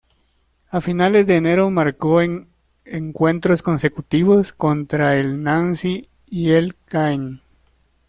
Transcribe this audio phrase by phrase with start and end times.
[0.71, 2.49] A finales de enero, marcó en
[2.85, 7.43] encuentros consecutivos contra el Nancy y el Caen.